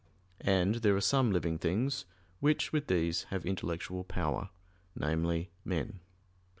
And 0.43 0.75
there 0.77 0.95
are 0.95 0.99
some 0.99 1.31
living 1.31 1.59
things 1.59 2.05
which 2.39 2.73
with 2.73 2.87
these 2.87 3.25
have 3.25 3.45
intellectual 3.45 4.03
power 4.03 4.49
namely, 4.95 5.51
men. 5.63 5.99